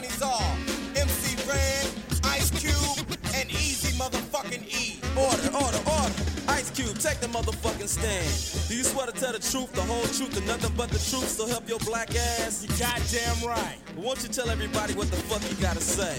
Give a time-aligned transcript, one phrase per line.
[0.00, 0.56] attorneys are
[0.96, 1.86] MC Ren,
[2.24, 5.00] Ice Cube, and Eazy Motherfucking E.
[5.16, 6.14] Order, order, order.
[6.48, 8.68] Ice Cube, take the motherfucking stand.
[8.68, 11.28] Do you swear to tell the truth, the whole truth, and nothing but the truth?
[11.28, 12.62] So help your black ass.
[12.62, 13.76] You goddamn right.
[13.94, 16.18] But Won't you tell everybody what the fuck you gotta say?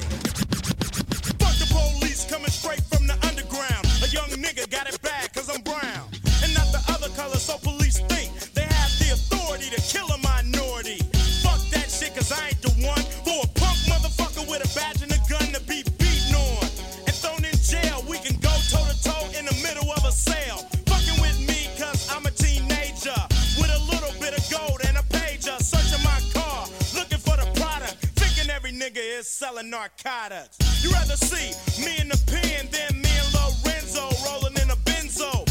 [1.40, 3.86] Fuck the police coming straight from the underground.
[4.04, 5.01] A young nigga got it
[29.42, 30.56] selling narcotics.
[30.84, 31.50] You rather see
[31.84, 35.51] me in the pen than me and Lorenzo rolling in a benzo.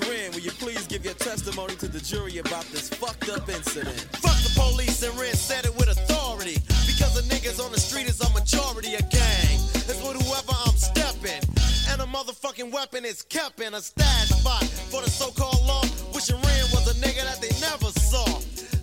[0.00, 3.48] MC Ren, will you please give your testimony to the jury about this fucked up
[3.48, 3.98] incident?
[4.16, 6.58] Fuck the police and Ren said it with authority.
[6.86, 9.58] Because the niggas on the street is a majority of gang.
[9.88, 11.42] It's with whoever I'm stepping.
[11.90, 15.82] And a motherfucking weapon is kept in a stash spot for the so-called law.
[16.14, 18.24] Wishing Ren was a nigga that they never saw.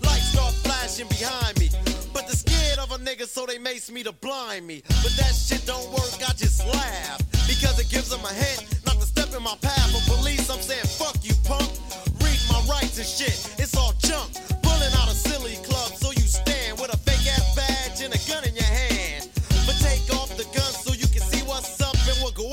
[0.04, 1.70] Lights start flashing behind me.
[2.14, 4.84] But they're scared of a nigga, so they mace me to blind me.
[4.88, 7.22] But that shit don't work, I just laugh.
[7.48, 8.67] Because it gives them a hint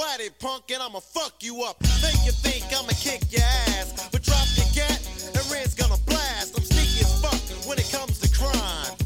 [0.03, 1.81] at it, punk, and I'ma fuck you up.
[2.03, 5.01] Make you think I'ma kick your ass, but drop your gat,
[5.35, 6.57] and Ren's gonna blast.
[6.57, 9.04] I'm sneaky as fuck when it comes to crime.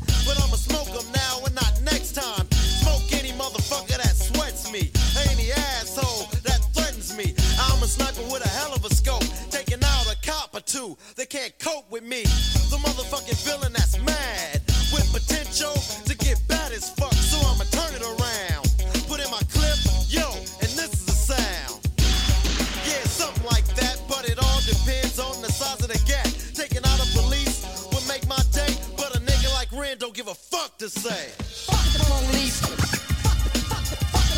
[29.99, 31.31] Don't give a fuck to say.
[31.67, 32.61] Fuck the police.
[32.61, 33.39] Fuck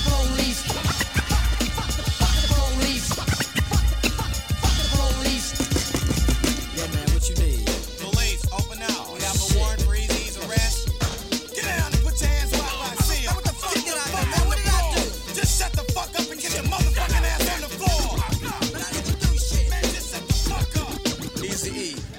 [0.08, 0.62] police.
[0.64, 0.69] Fuck the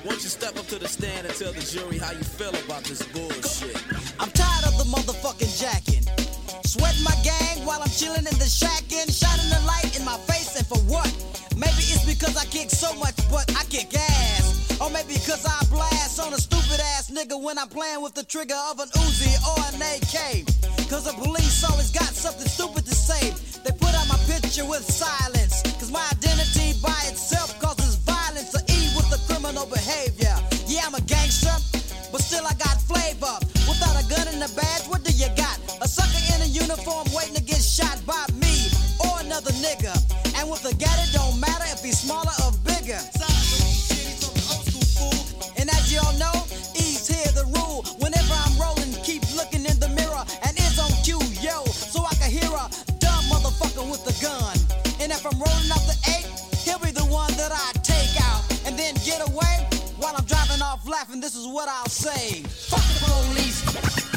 [0.06, 2.84] won't you step up to the stand and tell the jury how you feel about
[2.84, 3.78] this bullshit?
[4.20, 6.06] I'm tired of the motherfucking jacking.
[6.66, 10.18] Sweating my gang while I'm chilling in the shack and shining the light in my
[10.26, 11.10] face and for what?
[11.56, 14.80] Maybe it's because I kick so much, but I kick ass.
[14.82, 18.24] Or maybe because I blast on a stupid ass nigga when I'm playing with the
[18.24, 20.48] trigger of an Uzi or an AK.
[20.90, 23.30] Cause the police always got something stupid to say.
[23.64, 25.62] They put out my picture with silence.
[25.78, 26.74] Cause my identity
[40.42, 42.98] And with a gat, it don't matter if he's smaller or bigger.
[45.54, 46.34] And as y'all know,
[46.74, 47.86] E's here the rule.
[48.02, 52.16] Whenever I'm rolling, keep looking in the mirror and it's on cue, yo, so I
[52.18, 52.66] can hear a
[52.98, 54.58] dumb motherfucker with a gun.
[55.00, 56.26] And if I'm rolling up the eight,
[56.66, 59.70] he'll be the one that I take out and then get away
[60.02, 61.22] while I'm driving off laughing.
[61.22, 64.11] This is what I'll say: Fuck the police.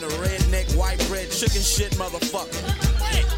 [0.00, 3.37] Being a redneck, white bread, chicken shit motherfucker.